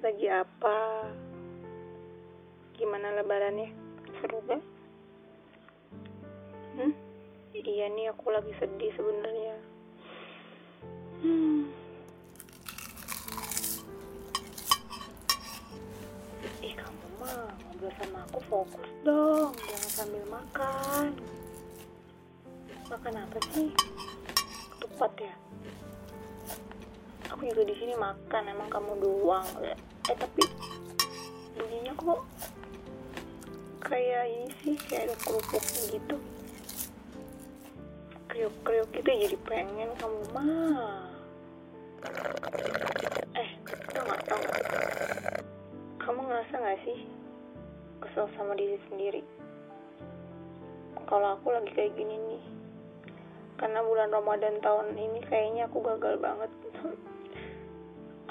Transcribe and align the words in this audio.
Lagi 0.00 0.26
apa? 0.32 1.04
Gimana 2.80 3.20
lebarannya? 3.20 3.68
Seru 4.24 4.40
gak? 4.48 4.64
Hmm? 6.80 6.96
Iya 7.52 7.92
nih 7.92 8.08
aku 8.08 8.32
lagi 8.32 8.56
sedih 8.56 8.88
sebenarnya. 8.96 9.60
Hmm. 11.20 11.68
Ih 16.64 16.72
kamu 16.72 17.04
mah 17.20 17.52
ngobrol 17.68 17.92
sama 18.00 18.24
aku 18.32 18.40
fokus 18.48 18.88
dong, 19.04 19.52
jangan 19.60 19.92
sambil 19.92 20.24
makan. 20.32 21.12
Makan 22.88 23.20
apa 23.20 23.38
sih? 23.52 23.68
Ketupat 24.72 25.12
ya? 25.20 25.34
Aku 27.28 27.44
juga 27.44 27.68
di 27.68 27.76
sini 27.76 27.92
makan, 27.92 28.48
emang 28.48 28.72
kamu 28.72 28.96
doang. 28.96 29.44
Eh 29.60 30.16
tapi 30.16 30.40
bunyinya 31.52 31.92
kok 31.92 32.24
kayak 33.84 34.24
ini 34.32 34.48
sih, 34.64 34.74
kayak 34.88 35.12
ada 35.12 35.16
kerupuknya 35.20 35.82
gitu. 36.00 36.16
Kriuk-kriuk 38.32 38.88
gitu 38.96 39.10
jadi 39.12 39.36
pengen 39.44 39.92
kamu 40.00 40.20
mah. 40.32 41.12
Eh, 43.36 43.50
tau 43.92 44.02
gak, 44.08 44.20
tau 44.24 44.40
gak? 44.40 44.64
Kamu 46.00 46.20
ngerasa 46.24 46.54
gak 46.56 46.80
sih 46.88 47.04
kesel 48.00 48.32
sama 48.32 48.56
diri 48.56 48.80
sendiri? 48.88 49.20
Kalau 51.04 51.36
aku 51.36 51.52
lagi 51.52 51.72
kayak 51.76 51.92
gini 51.96 52.16
nih, 52.16 52.42
karena 53.58 53.82
bulan 53.82 54.14
Ramadan 54.14 54.62
tahun 54.62 54.94
ini 54.94 55.20
kayaknya 55.26 55.66
aku 55.66 55.82
gagal 55.82 56.14
banget. 56.22 56.50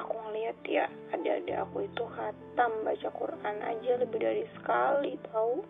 aku 0.02 0.14
ngeliat 0.16 0.58
ya, 0.64 0.88
ada-ada 1.12 1.68
aku 1.68 1.84
itu 1.84 2.04
khatam 2.16 2.72
baca 2.88 3.10
Quran 3.12 3.58
aja 3.60 3.92
lebih 4.00 4.20
dari 4.24 4.44
sekali 4.56 5.20
tahu. 5.30 5.68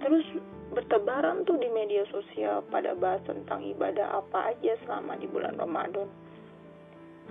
Terus 0.00 0.26
bertebaran 0.72 1.44
tuh 1.44 1.56
di 1.60 1.68
media 1.72 2.04
sosial 2.12 2.64
pada 2.68 2.92
bahas 2.96 3.20
tentang 3.24 3.64
ibadah 3.64 4.20
apa 4.20 4.56
aja 4.56 4.76
selama 4.84 5.16
di 5.20 5.28
bulan 5.28 5.56
Ramadan. 5.56 6.08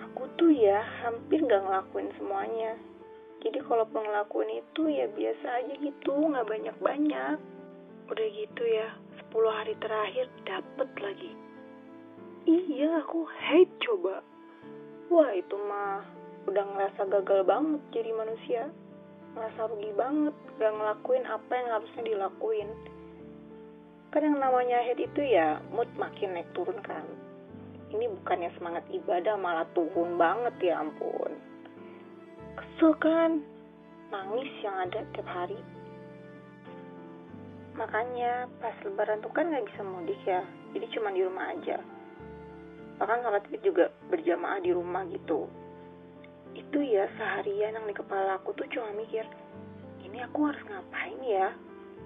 Aku 0.02 0.28
tuh 0.36 0.52
ya 0.52 0.82
hampir 1.06 1.42
gak 1.46 1.62
ngelakuin 1.62 2.10
semuanya. 2.18 2.78
Jadi 3.46 3.62
kalaupun 3.62 4.02
ngelakuin 4.02 4.62
itu 4.66 4.90
ya 4.90 5.06
biasa 5.14 5.48
aja 5.62 5.74
gitu, 5.78 6.14
gak 6.34 6.50
banyak-banyak. 6.50 7.38
Udah 8.06 8.28
gitu 8.34 8.64
ya, 8.66 8.90
10 8.98 9.05
hari 9.66 9.82
terakhir 9.82 10.30
dapet 10.46 10.90
lagi. 11.02 11.34
Iya, 12.46 13.02
aku 13.02 13.26
hate 13.26 13.74
coba. 13.82 14.22
Wah 15.10 15.34
itu 15.34 15.58
mah 15.58 16.06
udah 16.46 16.62
ngerasa 16.70 17.10
gagal 17.10 17.42
banget 17.50 17.82
jadi 17.90 18.14
manusia. 18.14 18.70
Ngerasa 19.34 19.66
rugi 19.74 19.90
banget, 19.98 20.38
gak 20.62 20.70
ngelakuin 20.70 21.26
apa 21.26 21.50
yang 21.58 21.70
harusnya 21.74 22.04
dilakuin. 22.06 22.70
Kan 24.14 24.22
yang 24.30 24.38
namanya 24.38 24.86
hate 24.86 25.10
itu 25.10 25.34
ya 25.34 25.58
mood 25.74 25.90
makin 25.98 26.38
naik 26.38 26.50
turun 26.54 26.78
kan. 26.86 27.02
Ini 27.90 28.06
bukannya 28.22 28.54
semangat 28.62 28.86
ibadah 28.94 29.34
malah 29.34 29.66
turun 29.74 30.14
banget 30.14 30.54
ya 30.62 30.78
ampun. 30.78 31.34
Kesel 32.54 32.94
kan? 33.02 33.42
Nangis 34.14 34.46
yang 34.62 34.78
ada 34.78 35.02
tiap 35.18 35.26
hari. 35.26 35.58
Makanya 37.76 38.48
pas 38.64 38.76
lebaran 38.88 39.20
tuh 39.20 39.32
kan 39.36 39.52
gak 39.52 39.68
bisa 39.68 39.84
mudik 39.84 40.20
ya. 40.24 40.42
Jadi 40.72 40.86
cuma 40.96 41.12
di 41.12 41.22
rumah 41.24 41.52
aja. 41.52 41.80
Bahkan 42.96 43.20
sholat 43.28 43.44
id 43.52 43.62
juga 43.64 43.92
berjamaah 44.08 44.64
di 44.64 44.72
rumah 44.72 45.04
gitu. 45.12 45.52
Itu 46.56 46.80
ya 46.80 47.12
seharian 47.20 47.76
yang 47.76 47.84
di 47.84 47.96
kepala 47.96 48.40
aku 48.40 48.56
tuh 48.56 48.64
cuma 48.72 48.96
mikir, 48.96 49.28
ini 50.08 50.24
aku 50.24 50.48
harus 50.48 50.64
ngapain 50.72 51.20
ya? 51.20 51.52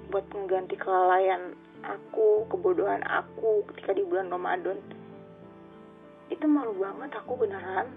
Buat 0.10 0.26
mengganti 0.34 0.74
kelalaian 0.74 1.54
aku, 1.86 2.50
kebodohan 2.50 3.06
aku 3.06 3.62
ketika 3.70 3.94
di 3.94 4.02
bulan 4.02 4.34
Ramadan. 4.34 4.82
Itu 6.34 6.50
malu 6.50 6.74
banget 6.82 7.14
aku 7.14 7.38
beneran. 7.38 7.94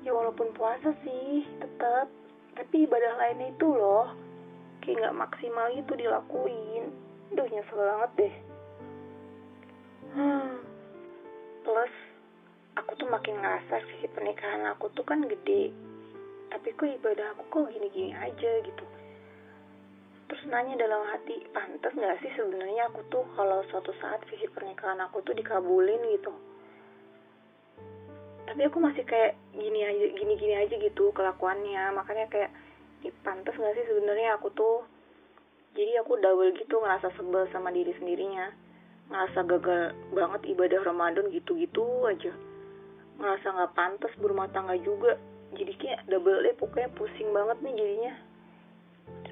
Ya 0.00 0.16
walaupun 0.16 0.56
puasa 0.56 0.96
sih, 1.04 1.44
tetap. 1.60 2.08
Tapi 2.56 2.88
ibadah 2.88 3.20
lainnya 3.20 3.52
itu 3.52 3.68
loh, 3.68 4.16
kayak 4.80 4.96
nggak 5.04 5.18
maksimal 5.20 5.66
itu 5.72 5.92
dilakuin. 5.94 6.84
Duh 7.36 7.46
nyesel 7.46 7.78
banget 7.78 8.10
deh. 8.18 8.34
Hmm. 10.10 10.58
Plus, 11.62 11.94
aku 12.74 12.98
tuh 12.98 13.06
makin 13.06 13.38
ngerasa 13.38 13.84
sisi 13.86 14.10
pernikahan 14.10 14.66
aku 14.74 14.90
tuh 14.96 15.06
kan 15.06 15.22
gede. 15.28 15.70
Tapi 16.50 16.74
kok 16.74 16.88
ibadah 16.88 17.38
aku 17.38 17.42
kok 17.46 17.70
gini-gini 17.70 18.10
aja 18.10 18.50
gitu. 18.66 18.84
Terus 20.30 20.46
nanya 20.46 20.78
dalam 20.78 21.02
hati, 21.10 21.42
pantas 21.50 21.90
gak 21.94 22.22
sih 22.22 22.30
sebenarnya 22.38 22.86
aku 22.86 23.02
tuh 23.10 23.26
kalau 23.34 23.66
suatu 23.70 23.90
saat 23.98 24.22
visi 24.30 24.46
pernikahan 24.50 24.98
aku 25.02 25.22
tuh 25.26 25.34
dikabulin 25.34 25.98
gitu. 26.14 26.30
Tapi 28.50 28.66
aku 28.66 28.78
masih 28.82 29.06
kayak 29.06 29.38
gini 29.54 29.86
aja, 29.86 30.06
gini-gini 30.14 30.54
aja 30.58 30.74
gitu 30.74 31.10
kelakuannya. 31.14 31.94
Makanya 31.94 32.26
kayak, 32.30 32.50
pantas 33.24 33.56
gak 33.56 33.74
sih 33.76 33.86
sebenarnya 33.88 34.36
aku 34.36 34.52
tuh. 34.52 34.84
Jadi 35.72 35.96
aku 35.96 36.18
double 36.20 36.52
gitu 36.58 36.76
ngerasa 36.76 37.08
sebel 37.16 37.48
sama 37.48 37.72
diri 37.72 37.96
sendirinya. 37.96 38.52
Ngerasa 39.08 39.38
gagal 39.48 39.96
banget 40.12 40.42
ibadah 40.52 40.80
Ramadan 40.84 41.32
gitu-gitu 41.32 41.86
aja. 42.04 42.34
Ngerasa 43.16 43.46
nggak 43.48 43.72
pantas 43.72 44.12
berumah 44.20 44.52
tangga 44.52 44.76
juga. 44.82 45.16
Jadi 45.56 45.72
kayak 45.80 46.04
double 46.10 46.44
deh 46.44 46.54
pokoknya 46.60 46.90
pusing 46.94 47.32
banget 47.32 47.56
nih 47.64 47.74
jadinya. 47.74 48.14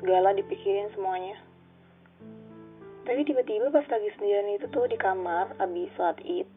Segala 0.01 0.33
dipikirin 0.33 0.89
semuanya. 0.95 1.37
Tapi 3.05 3.21
tiba-tiba 3.25 3.69
pas 3.69 3.87
lagi 3.89 4.09
sendirian 4.17 4.57
itu 4.57 4.67
tuh 4.73 4.89
di 4.89 4.97
kamar 4.97 5.53
abis 5.61 5.91
sholat 5.97 6.19
id 6.25 6.49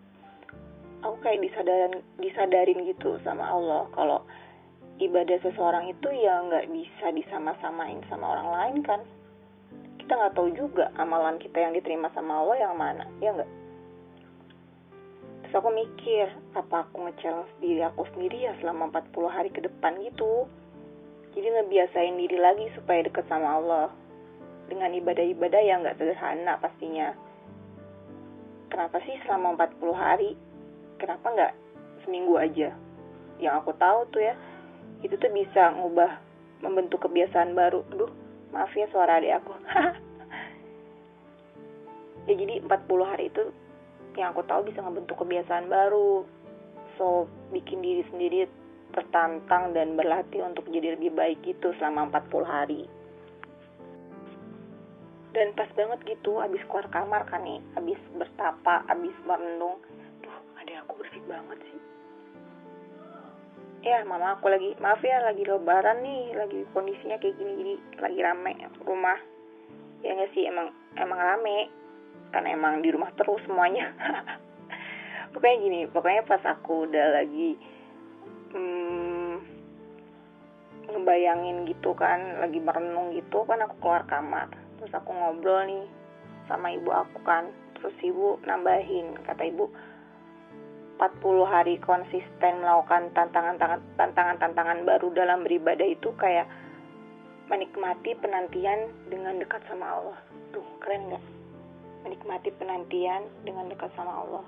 aku 1.01 1.15
kayak 1.25 1.41
disadarin 1.41 1.93
disadarin 2.21 2.79
gitu 2.85 3.17
sama 3.25 3.45
Allah 3.45 3.89
kalau 3.97 4.21
ibadah 5.01 5.37
seseorang 5.41 5.89
itu 5.89 6.07
ya 6.13 6.45
nggak 6.45 6.69
bisa 6.69 7.09
disama-samain 7.09 7.99
sama 8.05 8.37
orang 8.37 8.49
lain 8.53 8.77
kan 8.85 9.01
kita 10.11 10.27
nggak 10.27 10.35
tahu 10.35 10.51
juga 10.51 10.91
amalan 10.99 11.39
kita 11.39 11.55
yang 11.55 11.71
diterima 11.71 12.11
sama 12.11 12.43
Allah 12.43 12.57
yang 12.67 12.75
mana, 12.75 13.07
ya 13.23 13.31
nggak? 13.31 13.47
Terus 15.47 15.55
aku 15.55 15.71
mikir, 15.71 16.27
apa 16.51 16.83
aku 16.83 17.07
nge-challenge 17.07 17.53
diri 17.63 17.79
aku 17.79 18.03
sendiri 18.11 18.43
ya 18.43 18.51
selama 18.59 18.91
40 18.91 19.31
hari 19.31 19.47
ke 19.55 19.63
depan 19.63 19.95
gitu. 20.03 20.51
Jadi 21.31 21.47
ngebiasain 21.47 22.19
diri 22.19 22.37
lagi 22.43 22.67
supaya 22.75 23.07
deket 23.07 23.23
sama 23.31 23.55
Allah. 23.55 23.87
Dengan 24.67 24.91
ibadah-ibadah 24.91 25.61
yang 25.63 25.79
nggak 25.79 25.95
sederhana 25.95 26.59
pastinya. 26.59 27.15
Kenapa 28.67 28.99
sih 29.07 29.15
selama 29.23 29.55
40 29.55 29.95
hari? 29.95 30.35
Kenapa 30.99 31.23
nggak 31.31 31.53
seminggu 32.03 32.35
aja? 32.35 32.75
Yang 33.39 33.53
aku 33.63 33.71
tahu 33.79 33.99
tuh 34.11 34.27
ya, 34.27 34.35
itu 35.01 35.17
tuh 35.17 35.31
bisa 35.33 35.73
ngubah 35.77 36.21
membentuk 36.61 37.05
kebiasaan 37.09 37.57
baru. 37.57 37.81
Duh, 37.89 38.11
maaf 38.53 38.71
ya 38.77 38.85
suara 38.93 39.17
adik 39.21 39.41
aku. 39.41 39.53
Ya 42.29 42.37
jadi 42.37 42.61
40 42.61 43.01
hari 43.01 43.33
itu 43.33 43.49
yang 44.13 44.29
aku 44.29 44.45
tahu 44.45 44.69
bisa 44.69 44.85
ngebentuk 44.85 45.17
kebiasaan 45.25 45.65
baru. 45.65 46.21
So 46.93 47.25
bikin 47.49 47.81
diri 47.81 48.05
sendiri 48.13 48.45
tertantang 48.93 49.73
dan 49.73 49.97
berlatih 49.97 50.45
untuk 50.45 50.69
jadi 50.69 50.99
lebih 50.99 51.17
baik 51.17 51.41
gitu 51.41 51.73
selama 51.81 52.13
40 52.13 52.45
hari. 52.45 52.81
Dan 55.33 55.55
pas 55.57 55.71
banget 55.73 55.97
gitu 56.05 56.43
abis 56.43 56.61
keluar 56.69 56.91
kamar 56.91 57.23
kan 57.25 57.41
nih 57.41 57.57
abis 57.79 57.97
bertapa 58.19 58.83
abis 58.91 59.15
merenung 59.23 59.79
duh 60.19 60.37
ada 60.59 60.83
aku 60.83 60.99
bersih 60.99 61.23
banget 61.23 61.57
sih 61.71 61.79
ya 63.81 64.05
mama 64.05 64.37
aku 64.37 64.45
lagi 64.45 64.77
maaf 64.77 65.01
ya 65.01 65.17
lagi 65.25 65.41
lebaran 65.41 66.05
nih 66.05 66.37
lagi 66.37 66.69
kondisinya 66.69 67.17
kayak 67.17 67.33
gini 67.33 67.51
jadi 67.57 67.75
lagi 67.97 68.19
rame 68.21 68.51
rumah. 68.85 69.17
Ya 70.05 70.13
nggak 70.13 70.31
sih 70.37 70.45
emang 70.45 70.69
emang 70.97 71.17
rame. 71.17 71.69
Kan 72.29 72.45
emang 72.45 72.85
di 72.85 72.93
rumah 72.93 73.09
terus 73.17 73.41
semuanya. 73.49 73.89
Pokoknya 75.33 75.57
gini 75.63 75.79
pokoknya 75.87 76.27
pas 76.27 76.43
aku 76.43 76.91
udah 76.91 77.23
lagi 77.23 77.55
hmm, 78.51 79.33
ngebayangin 80.91 81.63
gitu 81.71 81.95
kan 81.95 82.43
lagi 82.43 82.59
merenung 82.59 83.15
gitu 83.15 83.47
kan 83.47 83.63
aku 83.63 83.79
keluar 83.79 84.03
kamar. 84.05 84.51
Terus 84.77 84.91
aku 84.91 85.09
ngobrol 85.15 85.65
nih 85.65 85.85
sama 86.51 86.75
ibu 86.75 86.91
aku 86.91 87.17
kan. 87.23 87.47
Terus 87.79 87.95
ibu 88.03 88.37
nambahin 88.43 89.15
kata 89.23 89.47
ibu 89.47 89.71
40 91.01 91.49
hari 91.49 91.81
konsisten 91.81 92.61
melakukan 92.61 93.09
tantangan-tantangan 93.97 94.85
baru 94.85 95.09
dalam 95.17 95.41
beribadah 95.41 95.89
itu 95.89 96.13
kayak 96.13 96.45
menikmati 97.49 98.13
penantian 98.21 98.93
dengan 99.09 99.41
dekat 99.41 99.65
sama 99.65 99.97
Allah. 99.97 100.19
Tuh, 100.53 100.63
keren 100.77 101.09
gak? 101.09 101.25
menikmati 102.01 102.49
penantian 102.57 103.29
dengan 103.45 103.69
dekat 103.69 103.93
sama 103.93 104.25
Allah. 104.25 104.45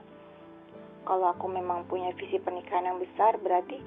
Kalau 1.04 1.28
aku 1.36 1.46
memang 1.52 1.86
punya 1.86 2.16
visi 2.16 2.40
pernikahan 2.40 2.88
yang 2.88 2.98
besar, 2.98 3.38
berarti 3.44 3.78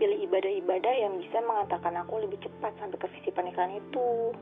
pilih 0.00 0.26
ibadah-ibadah 0.26 0.94
yang 0.96 1.20
bisa 1.20 1.38
mengatakan 1.44 1.92
aku 2.00 2.24
lebih 2.24 2.40
cepat 2.40 2.72
sampai 2.80 2.96
ke 2.96 3.06
visi 3.18 3.30
pernikahan 3.30 3.76
itu. 3.76 4.32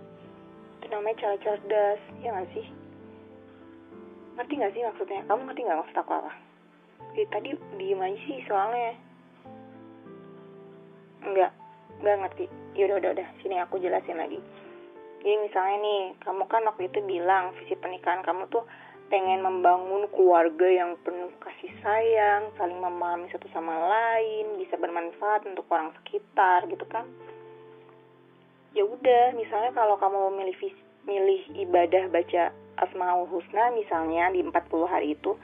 Itu 0.79 0.87
namanya 0.89 1.19
cara 1.19 1.37
cerdas, 1.43 2.01
ya 2.23 2.31
gak 2.33 2.49
sih? 2.55 2.67
Ngerti 4.39 4.53
gak 4.63 4.73
sih 4.73 4.83
maksudnya? 4.87 5.21
Kamu 5.27 5.41
ngerti 5.51 5.67
gak 5.67 5.81
maksud 5.83 5.97
aku 5.99 6.13
apa? 6.15 6.48
Jadi 7.15 7.25
tadi 7.31 7.51
diem 7.79 8.01
aja 8.03 8.19
sih 8.27 8.39
soalnya. 8.47 8.93
Enggak, 11.25 11.53
enggak 11.99 12.17
ngerti. 12.23 12.45
Yaudah, 12.79 12.97
udah, 13.03 13.11
udah. 13.19 13.29
Sini 13.43 13.57
aku 13.59 13.83
jelasin 13.83 14.19
lagi. 14.19 14.39
Jadi 15.19 15.35
misalnya 15.43 15.77
nih, 15.83 16.03
kamu 16.23 16.45
kan 16.47 16.63
waktu 16.63 16.87
itu 16.87 17.03
bilang 17.03 17.51
visi 17.59 17.75
pernikahan 17.75 18.23
kamu 18.23 18.47
tuh 18.55 18.63
pengen 19.09 19.41
membangun 19.41 20.07
keluarga 20.13 20.69
yang 20.69 20.95
penuh 21.01 21.33
kasih 21.41 21.73
sayang, 21.81 22.53
saling 22.61 22.77
memahami 22.77 23.27
satu 23.33 23.49
sama 23.51 23.73
lain, 23.73 24.61
bisa 24.61 24.77
bermanfaat 24.77 25.49
untuk 25.49 25.65
orang 25.73 25.91
sekitar 26.01 26.69
gitu 26.69 26.85
kan. 26.87 27.09
Ya 28.77 28.85
udah, 28.85 29.33
misalnya 29.35 29.73
kalau 29.73 29.97
kamu 29.97 30.19
memilih 30.33 30.57
milih 31.09 31.41
ibadah 31.67 32.05
baca 32.13 32.53
Asmaul 32.79 33.27
Husna 33.33 33.73
misalnya 33.73 34.29
di 34.31 34.45
40 34.45 34.53
hari 34.87 35.17
itu, 35.17 35.35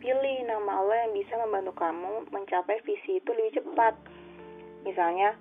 pilih 0.00 0.36
nama 0.48 0.80
Allah 0.80 0.96
yang 1.06 1.12
bisa 1.14 1.36
membantu 1.36 1.76
kamu 1.76 2.26
mencapai 2.32 2.80
visi 2.88 3.20
itu 3.20 3.30
lebih 3.30 3.60
cepat. 3.60 3.94
Misalnya 4.82 5.36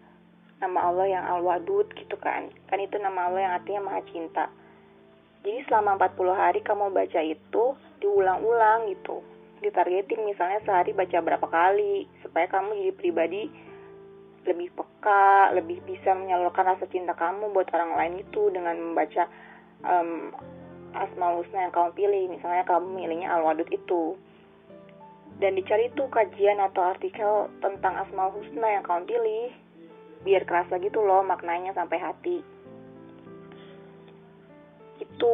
nama 0.60 0.92
Allah 0.92 1.08
yang 1.08 1.24
Al-Wadud 1.24 1.96
gitu 1.96 2.20
kan. 2.20 2.52
Kan 2.68 2.84
itu 2.84 3.00
nama 3.00 3.32
Allah 3.32 3.42
yang 3.42 3.54
artinya 3.56 3.82
Maha 3.88 4.04
Cinta 4.12 4.46
jadi 5.40 5.64
selama 5.72 5.96
40 5.96 6.36
hari 6.36 6.60
kamu 6.60 6.92
baca 6.92 7.22
itu 7.24 7.64
diulang-ulang 8.04 8.92
gitu. 8.92 9.24
Ditargetin 9.64 10.28
misalnya 10.28 10.60
sehari 10.68 10.92
baca 10.92 11.18
berapa 11.24 11.48
kali 11.48 12.08
supaya 12.24 12.48
kamu 12.52 12.76
jadi 12.76 12.94
pribadi 12.96 13.44
lebih 14.48 14.72
peka, 14.72 15.52
lebih 15.56 15.84
bisa 15.88 16.16
menyalurkan 16.16 16.76
rasa 16.76 16.88
cinta 16.92 17.16
kamu 17.16 17.52
buat 17.56 17.68
orang 17.76 17.92
lain 17.96 18.14
itu 18.24 18.52
dengan 18.52 18.76
membaca 18.76 19.28
um, 19.84 20.32
Asmaul 20.96 21.44
Husna 21.44 21.68
yang 21.68 21.74
kamu 21.76 21.92
pilih. 21.96 22.24
Misalnya 22.36 22.64
kamu 22.68 22.88
milihnya 23.00 23.32
Al-Wadud 23.40 23.68
itu. 23.72 24.20
Dan 25.40 25.56
dicari 25.56 25.88
tuh 25.96 26.12
kajian 26.12 26.60
atau 26.60 26.84
artikel 26.84 27.48
tentang 27.64 27.96
Asmaul 27.96 28.36
Husna 28.36 28.76
yang 28.76 28.84
kamu 28.84 29.08
pilih. 29.08 29.48
Biar 30.28 30.44
kerasa 30.44 30.76
gitu 30.84 31.00
loh 31.00 31.24
maknanya 31.24 31.72
sampai 31.72 31.96
hati. 31.96 32.44
Itu 35.00 35.34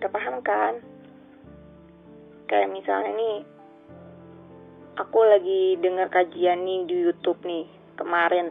udah 0.00 0.08
paham 0.08 0.40
kan? 0.40 0.80
Kayak 2.48 2.72
misalnya 2.72 3.12
nih 3.12 3.36
aku 4.96 5.20
lagi 5.28 5.76
dengar 5.76 6.08
kajian 6.08 6.64
nih 6.64 6.88
di 6.88 6.96
YouTube 6.96 7.44
nih 7.44 7.68
kemarin 8.00 8.48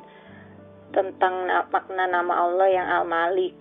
tentang 0.94 1.50
makna 1.74 2.06
nama 2.06 2.46
Allah 2.46 2.70
yang 2.70 2.86
Al-Malik. 3.02 3.58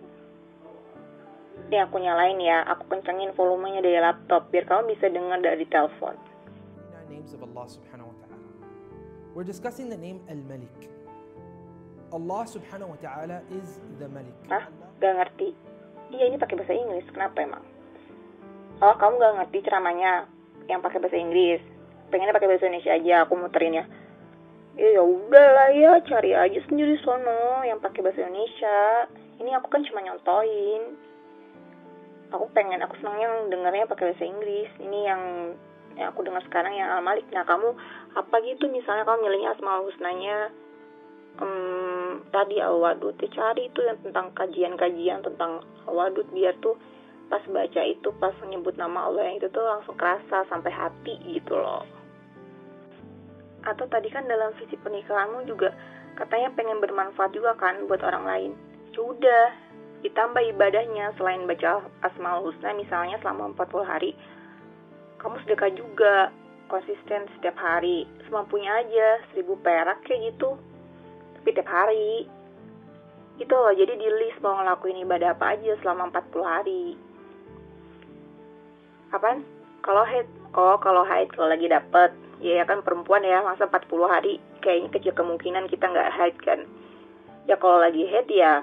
Ini 1.72 1.80
aku 1.88 1.96
nyalain 1.96 2.36
ya 2.44 2.60
aku 2.68 2.92
kencengin 2.92 3.32
volumenya 3.32 3.80
dari 3.80 3.96
laptop 4.04 4.52
biar 4.52 4.68
kamu 4.68 4.92
bisa 4.92 5.08
dengar 5.08 5.40
dari 5.40 5.64
telepon 5.64 6.35
names 7.08 7.34
of 7.34 7.40
Allah 7.42 7.66
subhanahu 7.66 8.08
wa 8.10 8.16
ta'ala. 8.22 8.38
We're 9.34 9.46
discussing 9.46 9.92
the 9.92 10.00
name 10.00 10.24
Al-Malik. 10.28 10.90
Allah 12.14 12.42
subhanahu 12.46 12.96
wa 12.96 13.00
ta'ala 13.02 13.42
is 13.50 13.82
the 13.98 14.08
Malik. 14.08 14.34
Hah? 14.48 14.70
Gak 15.02 15.14
ngerti. 15.18 15.52
Iya 16.14 16.30
ini 16.30 16.36
pakai 16.38 16.56
bahasa 16.56 16.72
Inggris. 16.72 17.04
Kenapa 17.10 17.42
emang? 17.42 17.64
Oh 18.80 18.94
kamu 18.96 19.18
gak 19.18 19.34
ngerti 19.42 19.58
ceramahnya 19.66 20.12
yang 20.70 20.80
pakai 20.80 21.02
bahasa 21.02 21.18
Inggris. 21.18 21.60
Pengennya 22.08 22.36
pakai 22.36 22.48
bahasa 22.48 22.70
Indonesia 22.70 22.92
aja 22.94 23.14
aku 23.26 23.34
muterin 23.34 23.82
ya. 23.82 23.84
Ya 24.76 25.02
udah 25.02 25.46
lah 25.56 25.70
ya 25.72 25.92
cari 26.04 26.36
aja 26.36 26.60
sendiri 26.68 27.00
sono 27.02 27.64
yang 27.66 27.82
pakai 27.82 28.00
bahasa 28.04 28.22
Indonesia. 28.22 29.10
Ini 29.36 29.50
aku 29.58 29.68
kan 29.68 29.84
cuma 29.84 30.00
nyontoin 30.00 30.96
aku 32.32 32.50
pengen 32.50 32.82
aku 32.82 32.98
senangnya 32.98 33.28
dengarnya 33.50 33.86
pakai 33.86 34.12
bahasa 34.12 34.24
Inggris. 34.26 34.70
Ini 34.82 34.98
yang 35.06 35.22
yang 35.96 36.12
aku 36.12 36.22
dengar 36.22 36.44
sekarang 36.44 36.76
yang 36.76 36.92
Al 36.92 37.02
Malik 37.02 37.24
nah 37.32 37.42
kamu 37.42 37.72
apa 38.16 38.36
gitu? 38.44 38.68
Misalnya 38.68 39.08
kamu 39.08 39.26
milihnya 39.26 39.56
Asmaul 39.56 39.88
Husnanya. 39.88 40.52
Um, 41.36 42.24
tadi 42.32 42.56
Al-Wadud 42.64 43.20
cari 43.20 43.68
itu 43.68 43.80
yang 43.84 44.00
tentang 44.00 44.32
kajian-kajian 44.32 45.20
tentang 45.20 45.60
Al-Wadud 45.84 46.32
biar 46.32 46.56
tuh 46.64 46.80
pas 47.28 47.44
baca 47.44 47.82
itu 47.84 48.08
pas 48.16 48.32
menyebut 48.40 48.72
nama 48.80 49.04
Allah 49.04 49.28
yang 49.28 49.36
itu 49.44 49.52
tuh 49.52 49.60
langsung 49.60 50.00
kerasa 50.00 50.48
sampai 50.48 50.72
hati 50.72 51.20
gitu 51.28 51.52
loh. 51.52 51.84
Atau 53.68 53.84
tadi 53.92 54.08
kan 54.08 54.24
dalam 54.24 54.56
visi 54.56 54.80
pernikahanmu 54.80 55.44
juga 55.44 55.76
katanya 56.16 56.54
pengen 56.56 56.80
bermanfaat 56.80 57.36
juga 57.36 57.52
kan 57.60 57.84
buat 57.84 58.00
orang 58.00 58.24
lain. 58.24 58.52
Sudah 58.96 59.52
ya 59.52 59.66
ditambah 60.06 60.38
ibadahnya 60.54 61.16
selain 61.18 61.48
baca 61.50 61.82
Asmaul 62.04 62.52
Husna 62.52 62.76
misalnya 62.78 63.18
selama 63.24 63.50
40 63.58 63.82
hari 63.82 64.10
kamu 65.26 65.42
sedekah 65.42 65.72
juga 65.74 66.14
konsisten 66.70 67.26
setiap 67.34 67.58
hari. 67.58 68.06
Semampunya 68.30 68.70
aja 68.78 69.26
seribu 69.34 69.58
perak 69.58 69.98
kayak 70.06 70.30
gitu. 70.30 70.54
Tapi 71.34 71.50
tiap 71.50 71.66
hari. 71.66 72.30
Itu 73.42 73.50
loh 73.50 73.74
jadi 73.74 73.90
di 73.90 74.06
list 74.06 74.38
mau 74.38 74.54
ngelakuin 74.54 75.02
ibadah 75.02 75.34
apa 75.34 75.58
aja 75.58 75.74
selama 75.82 76.14
40 76.14 76.46
hari. 76.46 76.84
Apaan? 79.10 79.42
Kalau 79.82 80.06
haid 80.06 80.30
oh 80.54 80.78
kalau 80.78 81.02
haid 81.02 81.34
kalau 81.34 81.50
lagi 81.50 81.66
dapet. 81.66 82.14
Ya, 82.38 82.62
ya 82.62 82.64
kan 82.70 82.86
perempuan 82.86 83.26
ya 83.26 83.42
masa 83.42 83.66
40 83.66 84.06
hari? 84.06 84.38
Kayaknya 84.62 84.94
kecil 84.94 85.12
kemungkinan 85.18 85.66
kita 85.66 85.90
nggak 85.90 86.14
haid 86.14 86.38
kan. 86.38 86.62
Ya 87.50 87.58
kalau 87.58 87.82
lagi 87.82 88.06
haid 88.06 88.30
ya 88.30 88.62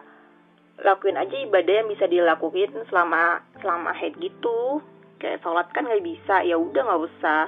lakuin 0.80 1.19
aja 1.19 1.36
ibadah 1.44 1.83
yang 1.83 1.92
bisa 1.92 2.07
dilakuin 2.07 2.71
selama 2.88 3.44
selama 3.60 3.92
haid 3.92 4.15
gitu 4.24 4.80
kayak 5.24 5.40
sholat 5.40 5.72
kan 5.72 5.88
nggak 5.88 6.04
bisa 6.04 6.44
ya 6.44 6.60
udah 6.60 6.84
nggak 6.84 7.04
usah. 7.08 7.48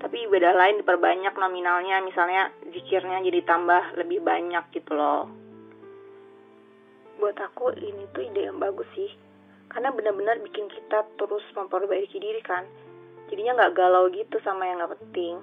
Tapi 0.00 0.16
ibadah 0.30 0.54
lain 0.54 0.80
diperbanyak 0.80 1.34
nominalnya 1.34 1.98
misalnya 2.06 2.54
zikirnya 2.70 3.18
jadi 3.26 3.42
tambah 3.42 3.98
lebih 3.98 4.22
banyak 4.22 4.62
gitu 4.70 4.94
loh. 4.94 5.26
Buat 7.18 7.36
aku 7.42 7.74
ini 7.74 8.06
tuh 8.14 8.22
ide 8.30 8.46
yang 8.46 8.62
bagus 8.62 8.86
sih 8.94 9.10
karena 9.70 9.90
benar-benar 9.90 10.38
bikin 10.40 10.70
kita 10.70 11.04
terus 11.18 11.42
memperbaiki 11.58 12.16
diri 12.22 12.40
kan. 12.46 12.62
Jadinya 13.28 13.58
nggak 13.60 13.74
galau 13.74 14.06
gitu 14.14 14.38
sama 14.46 14.70
yang 14.70 14.78
nggak 14.80 14.94
penting. 15.02 15.42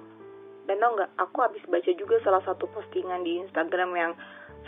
Dan 0.64 0.80
tau 0.80 0.96
nggak 0.96 1.12
aku 1.20 1.38
habis 1.44 1.64
baca 1.68 1.92
juga 1.94 2.16
salah 2.24 2.42
satu 2.48 2.64
postingan 2.72 3.24
di 3.24 3.40
Instagram 3.44 3.92
yang 3.94 4.12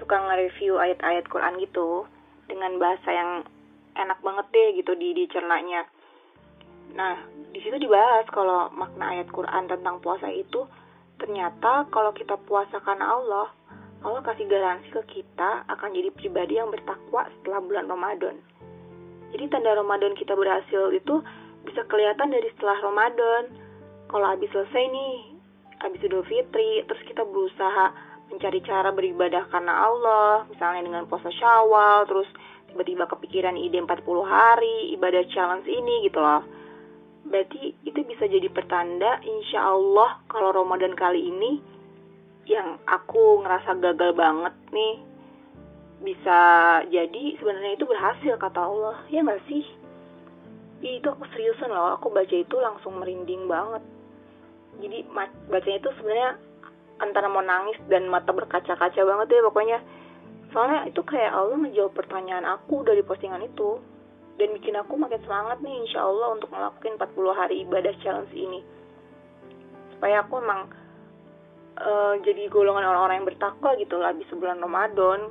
suka 0.00 0.16
nge-review 0.16 0.80
ayat-ayat 0.80 1.28
Quran 1.28 1.60
gitu 1.60 2.08
dengan 2.48 2.80
bahasa 2.80 3.08
yang 3.12 3.30
enak 4.00 4.16
banget 4.24 4.46
deh 4.54 4.68
gitu 4.80 4.96
di 4.96 5.12
dicernanya 5.12 5.84
Nah, 6.94 7.14
di 7.50 7.58
situ 7.62 7.76
dibahas 7.82 8.26
kalau 8.30 8.70
makna 8.74 9.14
ayat 9.14 9.28
Quran 9.30 9.66
tentang 9.70 9.98
puasa 10.02 10.30
itu 10.30 10.66
ternyata 11.20 11.86
kalau 11.92 12.10
kita 12.16 12.38
puasa 12.48 12.80
karena 12.82 13.10
Allah, 13.10 13.46
Allah 14.00 14.22
kasih 14.24 14.48
garansi 14.48 14.88
ke 14.90 15.02
kita 15.20 15.68
akan 15.68 15.92
jadi 15.92 16.08
pribadi 16.14 16.56
yang 16.56 16.72
bertakwa 16.72 17.28
setelah 17.38 17.60
bulan 17.60 17.86
Ramadan. 17.86 18.36
Jadi 19.30 19.44
tanda 19.52 19.76
Ramadan 19.76 20.16
kita 20.16 20.34
berhasil 20.34 20.90
itu 20.90 21.22
bisa 21.62 21.84
kelihatan 21.86 22.32
dari 22.32 22.48
setelah 22.56 22.80
Ramadan. 22.82 23.52
Kalau 24.10 24.26
habis 24.26 24.50
selesai 24.50 24.90
nih, 24.90 25.16
habis 25.78 26.02
Idul 26.02 26.26
Fitri, 26.26 26.82
terus 26.88 27.02
kita 27.06 27.22
berusaha 27.22 27.94
mencari 28.32 28.58
cara 28.66 28.90
beribadah 28.90 29.46
karena 29.54 29.86
Allah, 29.86 30.48
misalnya 30.50 30.82
dengan 30.82 31.06
puasa 31.06 31.30
Syawal, 31.30 32.10
terus 32.10 32.26
tiba-tiba 32.72 33.06
kepikiran 33.06 33.54
ide 33.54 33.78
40 33.78 34.02
hari, 34.26 34.94
ibadah 34.98 35.22
challenge 35.30 35.66
ini 35.70 36.10
gitu 36.10 36.18
loh 36.18 36.42
berarti 37.30 37.78
itu 37.86 38.00
bisa 38.04 38.26
jadi 38.26 38.50
pertanda 38.50 39.22
insya 39.22 39.70
Allah 39.70 40.18
kalau 40.26 40.50
Ramadan 40.50 40.98
kali 40.98 41.30
ini 41.30 41.62
yang 42.50 42.82
aku 42.90 43.46
ngerasa 43.46 43.78
gagal 43.78 44.18
banget 44.18 44.54
nih 44.74 44.98
bisa 46.00 46.38
jadi 46.88 47.36
sebenarnya 47.36 47.76
itu 47.76 47.84
berhasil 47.84 48.34
kata 48.40 48.60
Allah. 48.60 48.96
Ya 49.12 49.20
nggak 49.20 49.44
sih? 49.46 49.64
Itu 50.80 51.12
aku 51.12 51.28
seriusan 51.30 51.70
loh. 51.70 51.94
Aku 52.00 52.08
baca 52.08 52.32
itu 52.32 52.56
langsung 52.56 52.96
merinding 52.98 53.44
banget. 53.44 53.84
Jadi 54.80 55.04
bacanya 55.52 55.78
itu 55.78 55.90
sebenarnya 56.00 56.30
antara 57.04 57.28
mau 57.28 57.44
nangis 57.44 57.76
dan 57.92 58.08
mata 58.08 58.32
berkaca-kaca 58.32 59.00
banget 59.04 59.28
ya 59.28 59.40
pokoknya. 59.44 59.78
Soalnya 60.50 60.88
itu 60.88 61.04
kayak 61.04 61.36
Allah 61.36 61.60
menjawab 61.60 61.92
pertanyaan 61.94 62.48
aku 62.48 62.82
dari 62.82 63.04
postingan 63.04 63.44
itu 63.44 63.78
dan 64.40 64.56
bikin 64.56 64.72
aku 64.80 64.96
makin 64.96 65.20
semangat 65.20 65.60
nih 65.60 65.84
insya 65.84 66.08
Allah 66.08 66.32
untuk 66.32 66.48
ngelakuin 66.48 66.96
40 66.96 67.36
hari 67.36 67.54
ibadah 67.68 67.92
challenge 68.00 68.32
ini. 68.32 68.64
Supaya 69.92 70.24
aku 70.24 70.40
emang 70.40 70.72
uh, 71.76 72.16
jadi 72.24 72.48
golongan 72.48 72.88
orang-orang 72.88 73.20
yang 73.20 73.28
bertakwa 73.28 73.76
gitu 73.76 74.00
lah 74.00 74.16
di 74.16 74.24
sebulan 74.32 74.64
Ramadan. 74.64 75.28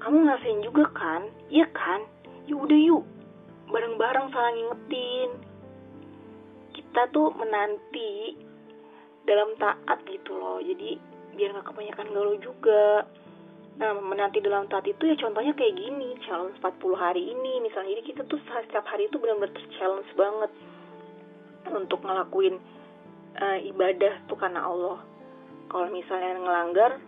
Kamu 0.00 0.16
ngerasain 0.24 0.64
juga 0.64 0.88
kan? 0.96 1.28
Iya 1.52 1.68
kan? 1.76 2.00
Yuk 2.48 2.64
udah 2.64 2.80
yuk 2.80 3.04
bareng-bareng 3.68 4.32
saling 4.32 4.56
ngingetin. 4.64 5.30
Kita 6.72 7.12
tuh 7.12 7.28
menanti 7.36 8.40
dalam 9.24 9.56
taat 9.56 9.98
gitu 10.04 10.36
loh 10.36 10.60
jadi 10.60 11.00
biar 11.34 11.56
nggak 11.56 11.66
kebanyakan 11.72 12.08
galau 12.12 12.36
juga 12.38 13.08
nah 13.74 13.90
menanti 13.98 14.38
dalam 14.38 14.70
taat 14.70 14.86
itu 14.86 15.02
ya 15.02 15.18
contohnya 15.18 15.50
kayak 15.58 15.74
gini 15.74 16.14
challenge 16.22 16.54
40 16.62 16.94
hari 16.94 17.22
ini 17.34 17.58
misalnya. 17.62 17.98
Jadi 17.98 18.02
kita 18.14 18.22
tuh 18.30 18.38
setiap 18.46 18.86
hari 18.86 19.10
itu 19.10 19.18
benar-benar 19.18 19.50
challenge 19.74 20.10
banget 20.14 20.50
untuk 21.74 22.00
ngelakuin 22.06 22.62
uh, 23.40 23.58
ibadah 23.66 24.14
tuh 24.30 24.38
karena 24.38 24.62
Allah. 24.62 25.02
Kalau 25.66 25.90
misalnya 25.90 26.38
ngelanggar 26.38 27.02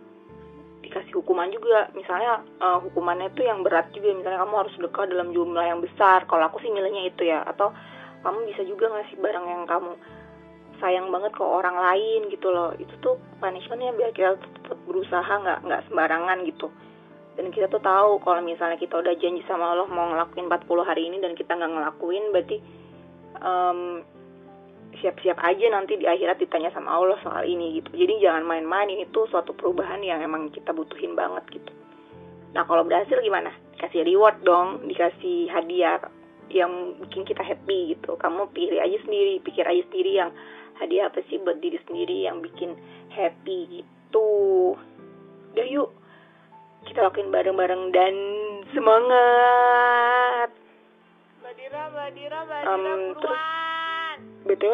dikasih 0.83 1.13
hukuman 1.19 1.51
juga. 1.51 1.91
Misalnya 1.95 2.43
uh, 2.59 2.79
hukumannya 2.83 3.31
tuh 3.35 3.45
yang 3.47 3.63
berat 3.63 3.91
juga. 3.95 4.11
Misalnya 4.15 4.43
kamu 4.43 4.55
harus 4.55 4.75
dekat 4.79 5.07
dalam 5.11 5.29
jumlah 5.31 5.65
yang 5.65 5.79
besar. 5.79 6.27
Kalau 6.27 6.43
aku 6.47 6.59
sih 6.63 6.71
milihnya 6.71 7.07
itu 7.07 7.27
ya. 7.27 7.43
Atau 7.47 7.71
kamu 8.23 8.47
bisa 8.49 8.61
juga 8.67 8.91
ngasih 8.91 9.17
barang 9.19 9.45
yang 9.45 9.63
kamu 9.63 9.91
sayang 10.77 11.09
banget 11.09 11.33
ke 11.33 11.43
orang 11.43 11.75
lain 11.77 12.29
gitu 12.29 12.49
loh. 12.49 12.73
Itu 12.77 12.93
tuh 13.01 13.15
punishmentnya 13.41 13.93
biar 13.93 14.11
kita 14.13 14.37
tetap 14.37 14.79
berusaha 14.85 15.27
nggak 15.27 15.59
nggak 15.65 15.81
sembarangan 15.89 16.37
gitu. 16.45 16.67
Dan 17.37 17.53
kita 17.53 17.69
tuh 17.69 17.81
tahu 17.81 18.17
kalau 18.25 18.41
misalnya 18.41 18.81
kita 18.81 18.97
udah 18.97 19.13
janji 19.21 19.45
sama 19.45 19.77
Allah 19.77 19.85
mau 19.85 20.09
ngelakuin 20.09 20.49
40 20.49 20.89
hari 20.89 21.03
ini 21.05 21.17
dan 21.21 21.37
kita 21.37 21.53
nggak 21.53 21.69
ngelakuin 21.69 22.23
berarti 22.33 22.57
um, 23.45 24.01
siap-siap 24.97 25.37
aja 25.45 25.65
nanti 25.69 26.01
di 26.01 26.09
akhirat 26.09 26.41
ditanya 26.41 26.73
sama 26.73 26.97
Allah 26.97 27.17
soal 27.21 27.45
ini 27.45 27.77
gitu. 27.81 27.93
Jadi 27.93 28.25
jangan 28.25 28.41
main-main 28.41 28.89
ini 28.89 29.05
tuh 29.13 29.29
suatu 29.29 29.53
perubahan 29.53 30.01
yang 30.01 30.25
emang 30.25 30.49
kita 30.49 30.73
butuhin 30.73 31.13
banget 31.13 31.45
gitu. 31.53 31.71
Nah 32.57 32.65
kalau 32.65 32.81
berhasil 32.81 33.21
gimana? 33.21 33.53
Dikasih 33.77 34.01
reward 34.01 34.41
dong 34.41 34.89
dikasih 34.89 35.53
hadiah 35.53 36.01
yang 36.49 36.97
bikin 37.05 37.27
kita 37.27 37.43
happy 37.43 37.93
gitu. 37.93 38.17
Kamu 38.17 38.49
pilih 38.55 38.81
aja 38.81 38.97
sendiri 39.03 39.37
pikir 39.43 39.67
aja 39.67 39.83
sendiri 39.91 40.11
yang 40.17 40.31
hadiah 40.79 41.09
apa 41.09 41.21
sih 41.27 41.41
buat 41.41 41.59
diri 41.59 41.77
sendiri 41.85 42.25
yang 42.25 42.41
bikin 42.41 42.73
happy 43.11 43.81
gitu? 43.81 44.29
Udah 45.53 45.67
yuk 45.67 45.89
kita 46.87 47.03
lakuin 47.03 47.33
bareng-bareng 47.33 47.91
dan 47.91 48.15
semangat. 48.71 50.49
Badira, 51.43 51.83
Badira, 51.91 52.39
Badira, 52.47 52.69
um, 52.71 53.01
terus 53.19 53.41
btw 54.47 54.73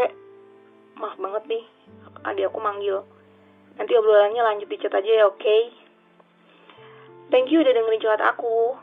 maaf 0.99 1.17
banget 1.17 1.43
nih 1.49 1.63
adik 2.29 2.47
aku 2.51 2.59
manggil. 2.61 3.01
Nanti 3.73 3.97
obrolannya 3.97 4.41
lanjut 4.45 4.69
di 4.69 4.77
chat 4.77 4.93
aja 4.93 5.11
ya 5.11 5.25
oke? 5.25 5.41
Okay? 5.41 5.61
thank 7.33 7.49
you 7.49 7.65
udah 7.65 7.73
dengerin 7.73 8.03
curhat 8.03 8.21
aku. 8.21 8.77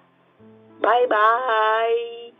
Bye 0.82 1.06
bye 1.06 2.30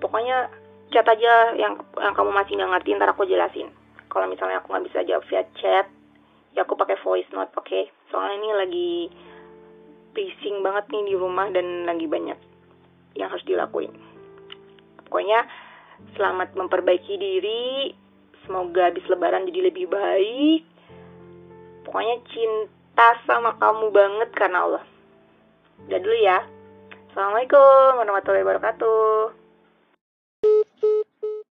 pokoknya 0.00 0.48
chat 0.90 1.06
aja 1.06 1.54
yang 1.54 1.78
yang 2.00 2.14
kamu 2.16 2.32
masih 2.34 2.56
nggak 2.58 2.70
ngerti 2.74 2.96
ntar 2.98 3.12
aku 3.12 3.28
jelasin 3.28 3.68
kalau 4.10 4.26
misalnya 4.26 4.60
aku 4.60 4.74
nggak 4.74 4.86
bisa 4.90 5.06
jawab 5.06 5.24
via 5.30 5.42
chat 5.56 5.86
ya 6.52 6.66
aku 6.66 6.74
pakai 6.74 6.98
voice 7.00 7.30
note 7.30 7.54
oke. 7.54 7.66
Okay? 7.66 7.86
soalnya 8.10 8.36
ini 8.42 8.50
lagi 8.52 8.92
pusing 10.10 10.66
banget 10.66 10.90
nih 10.90 11.02
di 11.06 11.14
rumah 11.14 11.46
dan 11.54 11.86
lagi 11.86 12.10
banyak 12.10 12.38
yang 13.14 13.30
harus 13.30 13.46
dilakuin. 13.46 13.94
Pokoknya 15.06 15.46
selamat 16.18 16.58
memperbaiki 16.58 17.14
diri 17.14 17.94
semoga 18.46 18.90
habis 18.90 19.06
lebaran 19.06 19.46
jadi 19.46 19.70
lebih 19.70 19.86
baik. 19.86 20.62
Pokoknya 21.86 22.16
cinta 22.30 23.08
sama 23.26 23.54
kamu 23.58 23.94
banget 23.94 24.30
karena 24.34 24.58
Allah. 24.66 24.84
Udah 25.86 25.98
dulu 26.02 26.18
ya. 26.18 26.38
Assalamualaikum 27.10 28.02
warahmatullahi 28.02 28.46
wabarakatuh 28.46 29.39